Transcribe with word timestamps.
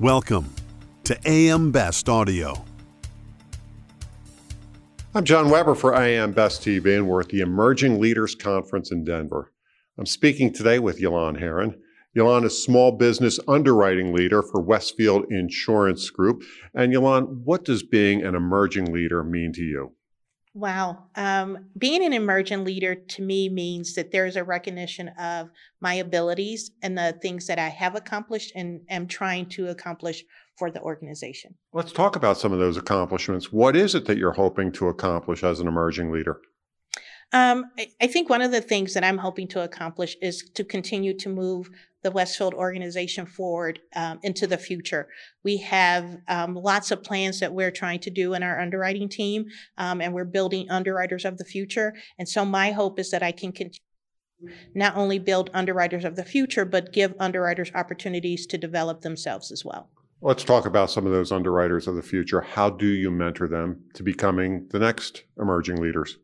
Welcome 0.00 0.54
to 1.02 1.18
AM 1.26 1.72
Best 1.72 2.08
Audio. 2.08 2.64
I'm 5.12 5.24
John 5.24 5.50
Weber 5.50 5.74
for 5.74 5.92
AM 5.92 6.30
Best 6.30 6.62
TV, 6.62 6.94
and 6.94 7.08
we're 7.08 7.22
at 7.22 7.30
the 7.30 7.40
Emerging 7.40 8.00
Leaders 8.00 8.36
Conference 8.36 8.92
in 8.92 9.02
Denver. 9.02 9.52
I'm 9.98 10.06
speaking 10.06 10.52
today 10.52 10.78
with 10.78 11.00
Yolande 11.00 11.40
Herron. 11.40 11.76
Yolande 12.14 12.46
is 12.46 12.62
small 12.62 12.92
business 12.92 13.40
underwriting 13.48 14.14
leader 14.14 14.40
for 14.40 14.60
Westfield 14.60 15.24
Insurance 15.32 16.10
Group. 16.10 16.44
And 16.72 16.92
Yolande, 16.92 17.42
what 17.42 17.64
does 17.64 17.82
being 17.82 18.22
an 18.22 18.36
emerging 18.36 18.92
leader 18.92 19.24
mean 19.24 19.52
to 19.54 19.62
you? 19.62 19.96
Wow. 20.58 21.04
Um, 21.14 21.66
being 21.78 22.04
an 22.04 22.12
emerging 22.12 22.64
leader 22.64 22.96
to 22.96 23.22
me 23.22 23.48
means 23.48 23.94
that 23.94 24.10
there's 24.10 24.34
a 24.34 24.42
recognition 24.42 25.06
of 25.10 25.50
my 25.80 25.94
abilities 25.94 26.72
and 26.82 26.98
the 26.98 27.16
things 27.22 27.46
that 27.46 27.60
I 27.60 27.68
have 27.68 27.94
accomplished 27.94 28.50
and 28.56 28.80
am 28.90 29.06
trying 29.06 29.46
to 29.50 29.68
accomplish 29.68 30.24
for 30.58 30.72
the 30.72 30.80
organization. 30.82 31.54
Let's 31.72 31.92
talk 31.92 32.16
about 32.16 32.38
some 32.38 32.52
of 32.52 32.58
those 32.58 32.76
accomplishments. 32.76 33.52
What 33.52 33.76
is 33.76 33.94
it 33.94 34.06
that 34.06 34.18
you're 34.18 34.32
hoping 34.32 34.72
to 34.72 34.88
accomplish 34.88 35.44
as 35.44 35.60
an 35.60 35.68
emerging 35.68 36.10
leader? 36.10 36.40
Um, 37.32 37.66
I, 37.78 37.88
I 38.00 38.06
think 38.06 38.30
one 38.30 38.42
of 38.42 38.52
the 38.52 38.60
things 38.60 38.94
that 38.94 39.04
I'm 39.04 39.18
hoping 39.18 39.48
to 39.48 39.62
accomplish 39.62 40.16
is 40.22 40.48
to 40.54 40.64
continue 40.64 41.14
to 41.18 41.28
move 41.28 41.68
the 42.02 42.10
Westfield 42.10 42.54
organization 42.54 43.26
forward 43.26 43.80
um, 43.96 44.20
into 44.22 44.46
the 44.46 44.56
future. 44.56 45.08
We 45.44 45.58
have 45.58 46.18
um, 46.28 46.54
lots 46.54 46.90
of 46.90 47.02
plans 47.02 47.40
that 47.40 47.52
we're 47.52 47.72
trying 47.72 48.00
to 48.00 48.10
do 48.10 48.34
in 48.34 48.42
our 48.42 48.60
underwriting 48.60 49.08
team, 49.08 49.46
um, 49.76 50.00
and 50.00 50.14
we're 50.14 50.24
building 50.24 50.70
underwriters 50.70 51.24
of 51.24 51.38
the 51.38 51.44
future. 51.44 51.94
And 52.18 52.28
so 52.28 52.44
my 52.44 52.70
hope 52.70 52.98
is 52.98 53.10
that 53.10 53.22
I 53.22 53.32
can 53.32 53.52
continue 53.52 53.80
not 54.74 54.96
only 54.96 55.18
build 55.18 55.50
underwriters 55.52 56.04
of 56.04 56.14
the 56.14 56.24
future, 56.24 56.64
but 56.64 56.92
give 56.92 57.12
underwriters 57.18 57.72
opportunities 57.74 58.46
to 58.46 58.56
develop 58.56 59.00
themselves 59.00 59.50
as 59.50 59.64
well. 59.64 59.90
Let's 60.20 60.44
talk 60.44 60.64
about 60.64 60.90
some 60.90 61.06
of 61.06 61.12
those 61.12 61.32
underwriters 61.32 61.88
of 61.88 61.96
the 61.96 62.02
future. 62.02 62.40
How 62.40 62.70
do 62.70 62.86
you 62.86 63.10
mentor 63.10 63.48
them 63.48 63.82
to 63.94 64.02
becoming 64.02 64.68
the 64.70 64.78
next 64.78 65.24
emerging 65.40 65.82
leaders? 65.82 66.18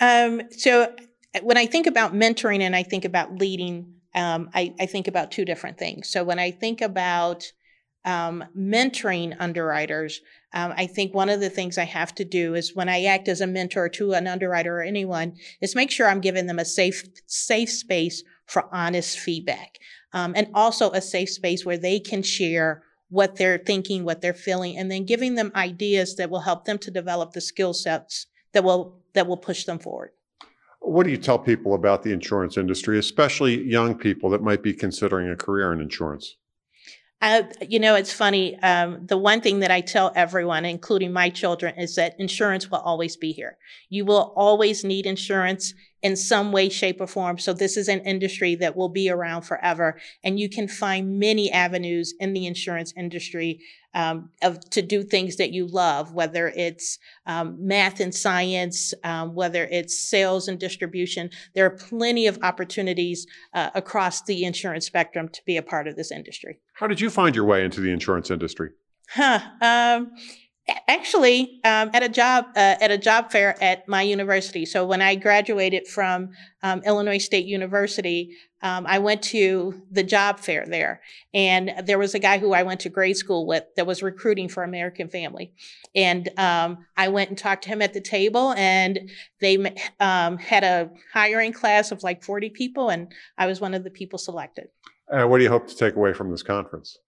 Um, 0.00 0.42
so 0.50 0.94
when 1.42 1.56
I 1.56 1.66
think 1.66 1.86
about 1.86 2.14
mentoring 2.14 2.60
and 2.60 2.74
I 2.74 2.82
think 2.82 3.04
about 3.04 3.38
leading, 3.38 3.94
um, 4.14 4.50
I, 4.54 4.74
I, 4.78 4.86
think 4.86 5.08
about 5.08 5.32
two 5.32 5.44
different 5.44 5.78
things. 5.78 6.08
So 6.08 6.22
when 6.22 6.38
I 6.38 6.50
think 6.52 6.80
about 6.80 7.44
um, 8.04 8.44
mentoring 8.56 9.34
underwriters, 9.38 10.20
um, 10.52 10.72
I 10.76 10.86
think 10.86 11.14
one 11.14 11.28
of 11.28 11.40
the 11.40 11.50
things 11.50 11.78
I 11.78 11.84
have 11.84 12.14
to 12.16 12.24
do 12.24 12.54
is 12.54 12.76
when 12.76 12.88
I 12.88 13.04
act 13.04 13.28
as 13.28 13.40
a 13.40 13.46
mentor 13.46 13.88
to 13.90 14.12
an 14.12 14.26
underwriter 14.26 14.78
or 14.78 14.82
anyone 14.82 15.34
is 15.60 15.74
make 15.74 15.90
sure 15.90 16.08
I'm 16.08 16.20
giving 16.20 16.46
them 16.46 16.58
a 16.58 16.64
safe 16.64 17.04
safe 17.26 17.70
space 17.70 18.22
for 18.46 18.72
honest 18.72 19.18
feedback, 19.18 19.78
um, 20.12 20.34
and 20.36 20.48
also 20.54 20.90
a 20.90 21.00
safe 21.00 21.30
space 21.30 21.64
where 21.64 21.78
they 21.78 21.98
can 21.98 22.22
share 22.22 22.82
what 23.08 23.36
they're 23.36 23.58
thinking, 23.58 24.04
what 24.04 24.20
they're 24.20 24.34
feeling, 24.34 24.76
and 24.76 24.90
then 24.90 25.06
giving 25.06 25.34
them 25.34 25.50
ideas 25.54 26.16
that 26.16 26.30
will 26.30 26.40
help 26.40 26.66
them 26.66 26.78
to 26.78 26.90
develop 26.90 27.32
the 27.32 27.40
skill 27.40 27.72
sets 27.72 28.26
that 28.54 28.64
will 28.64 28.96
that 29.12 29.26
will 29.26 29.36
push 29.36 29.64
them 29.64 29.78
forward. 29.78 30.10
What 30.80 31.04
do 31.04 31.10
you 31.10 31.16
tell 31.16 31.38
people 31.38 31.74
about 31.74 32.02
the 32.02 32.12
insurance 32.12 32.56
industry, 32.56 32.98
especially 32.98 33.62
young 33.62 33.96
people 33.96 34.28
that 34.30 34.42
might 34.42 34.62
be 34.62 34.74
considering 34.74 35.30
a 35.30 35.36
career 35.36 35.72
in 35.72 35.80
insurance? 35.80 36.36
Uh, 37.22 37.42
you 37.66 37.78
know, 37.78 37.94
it's 37.94 38.12
funny. 38.12 38.60
Um, 38.60 39.06
the 39.06 39.16
one 39.16 39.40
thing 39.40 39.60
that 39.60 39.70
I 39.70 39.80
tell 39.80 40.12
everyone, 40.14 40.66
including 40.66 41.10
my 41.10 41.30
children, 41.30 41.74
is 41.78 41.94
that 41.94 42.20
insurance 42.20 42.70
will 42.70 42.80
always 42.80 43.16
be 43.16 43.32
here. 43.32 43.56
You 43.88 44.04
will 44.04 44.34
always 44.36 44.84
need 44.84 45.06
insurance 45.06 45.72
in 46.04 46.16
some 46.16 46.52
way, 46.52 46.68
shape, 46.68 47.00
or 47.00 47.06
form. 47.06 47.38
So 47.38 47.54
this 47.54 47.78
is 47.78 47.88
an 47.88 48.00
industry 48.00 48.54
that 48.56 48.76
will 48.76 48.90
be 48.90 49.08
around 49.08 49.42
forever, 49.42 49.98
and 50.22 50.38
you 50.38 50.50
can 50.50 50.68
find 50.68 51.18
many 51.18 51.50
avenues 51.50 52.12
in 52.20 52.34
the 52.34 52.46
insurance 52.46 52.92
industry 52.94 53.60
um, 53.94 54.28
of 54.42 54.60
to 54.70 54.82
do 54.82 55.02
things 55.02 55.36
that 55.36 55.52
you 55.52 55.66
love, 55.66 56.12
whether 56.12 56.48
it's 56.48 56.98
um, 57.24 57.56
math 57.58 58.00
and 58.00 58.14
science, 58.14 58.92
um, 59.02 59.34
whether 59.34 59.64
it's 59.64 59.98
sales 59.98 60.46
and 60.46 60.60
distribution. 60.60 61.30
There 61.54 61.64
are 61.64 61.70
plenty 61.70 62.26
of 62.26 62.38
opportunities 62.42 63.26
uh, 63.54 63.70
across 63.74 64.22
the 64.22 64.44
insurance 64.44 64.84
spectrum 64.84 65.30
to 65.30 65.40
be 65.46 65.56
a 65.56 65.62
part 65.62 65.88
of 65.88 65.96
this 65.96 66.12
industry. 66.12 66.58
How 66.74 66.86
did 66.86 67.00
you 67.00 67.08
find 67.08 67.34
your 67.34 67.46
way 67.46 67.64
into 67.64 67.80
the 67.80 67.90
insurance 67.90 68.30
industry? 68.30 68.72
Huh. 69.08 69.40
Actually 70.86 71.60
um, 71.64 71.90
at 71.94 72.02
a 72.02 72.08
job 72.08 72.44
uh, 72.56 72.76
at 72.80 72.90
a 72.90 72.98
job 72.98 73.30
fair 73.30 73.56
at 73.62 73.88
my 73.88 74.02
university. 74.02 74.66
So 74.66 74.84
when 74.84 75.00
i 75.00 75.14
graduated 75.14 75.86
from 75.86 76.30
um, 76.62 76.82
illinois 76.84 77.18
state 77.18 77.46
university 77.46 78.36
um, 78.62 78.86
i 78.86 78.98
went 78.98 79.22
to 79.22 79.82
the 79.90 80.02
job 80.02 80.40
fair 80.40 80.66
there. 80.66 81.00
And 81.32 81.72
there 81.86 81.98
was 81.98 82.14
a 82.14 82.18
guy 82.18 82.38
who 82.38 82.52
i 82.52 82.62
went 82.62 82.80
to 82.80 82.90
grade 82.90 83.16
school 83.16 83.46
with 83.46 83.64
that 83.76 83.86
was 83.86 84.02
recruiting 84.02 84.48
for 84.48 84.62
american 84.62 85.08
family. 85.08 85.52
And 85.94 86.28
um, 86.38 86.84
i 86.96 87.08
went 87.08 87.30
and 87.30 87.38
talked 87.38 87.64
to 87.64 87.70
him 87.70 87.80
at 87.80 87.94
the 87.94 88.00
table 88.02 88.52
and 88.52 89.10
they 89.40 89.56
um, 90.00 90.36
had 90.36 90.64
a 90.64 90.90
hiring 91.14 91.52
class 91.54 91.92
of 91.92 92.02
like 92.02 92.22
40 92.22 92.50
people 92.50 92.90
and 92.90 93.10
i 93.38 93.46
was 93.46 93.60
one 93.60 93.72
of 93.72 93.84
the 93.84 93.90
people 93.90 94.18
selected. 94.18 94.68
Uh, 95.10 95.24
what 95.24 95.38
do 95.38 95.44
you 95.44 95.50
hope 95.50 95.66
to 95.66 95.76
take 95.76 95.96
away 95.96 96.12
from 96.12 96.30
this 96.30 96.42
conference? 96.42 96.98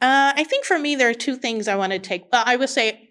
Uh, 0.00 0.32
I 0.34 0.44
think 0.44 0.64
for 0.64 0.78
me, 0.78 0.96
there 0.96 1.10
are 1.10 1.14
two 1.14 1.36
things 1.36 1.68
I 1.68 1.76
want 1.76 1.92
to 1.92 1.98
take. 1.98 2.24
Well, 2.32 2.42
I 2.46 2.56
would 2.56 2.70
say 2.70 3.09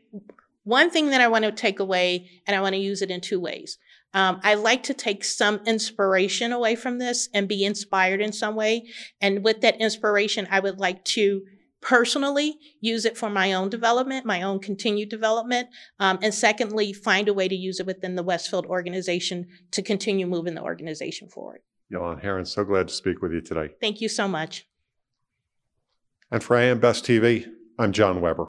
one 0.69 0.89
thing 0.89 1.09
that 1.09 1.19
I 1.19 1.27
want 1.27 1.45
to 1.45 1.51
take 1.51 1.79
away, 1.79 2.29
and 2.45 2.55
I 2.55 2.61
want 2.61 2.75
to 2.75 2.79
use 2.79 3.01
it 3.01 3.11
in 3.11 3.21
two 3.21 3.39
ways. 3.39 3.77
Um, 4.13 4.39
I 4.43 4.55
like 4.55 4.83
to 4.83 4.93
take 4.93 5.23
some 5.23 5.59
inspiration 5.65 6.51
away 6.51 6.75
from 6.75 6.97
this 6.97 7.29
and 7.33 7.47
be 7.47 7.65
inspired 7.65 8.21
in 8.21 8.31
some 8.31 8.55
way. 8.55 8.87
And 9.21 9.43
with 9.43 9.61
that 9.61 9.79
inspiration, 9.79 10.47
I 10.49 10.59
would 10.59 10.79
like 10.79 11.03
to 11.05 11.43
personally 11.81 12.57
use 12.81 13.05
it 13.05 13.17
for 13.17 13.29
my 13.29 13.53
own 13.53 13.69
development, 13.69 14.25
my 14.25 14.41
own 14.41 14.59
continued 14.59 15.09
development. 15.09 15.69
Um, 15.99 16.19
and 16.21 16.33
secondly, 16.33 16.91
find 16.91 17.27
a 17.27 17.33
way 17.33 17.47
to 17.47 17.55
use 17.55 17.79
it 17.79 17.85
within 17.85 18.15
the 18.15 18.23
Westfield 18.23 18.65
organization 18.65 19.47
to 19.71 19.81
continue 19.81 20.27
moving 20.27 20.55
the 20.55 20.63
organization 20.63 21.29
forward. 21.29 21.61
Yolande 21.89 22.21
Herron, 22.21 22.45
so 22.45 22.63
glad 22.63 22.87
to 22.87 22.93
speak 22.93 23.21
with 23.21 23.31
you 23.31 23.41
today. 23.41 23.69
Thank 23.81 24.01
you 24.01 24.09
so 24.09 24.27
much. 24.27 24.67
And 26.31 26.43
for 26.43 26.57
AM 26.57 26.79
Best 26.79 27.05
TV, 27.05 27.47
I'm 27.79 27.91
John 27.91 28.21
Weber. 28.21 28.48